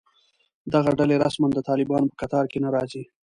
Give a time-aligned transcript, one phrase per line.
[0.73, 3.03] دغه ډلې رسماً د طالبانو په کتار کې نه راځي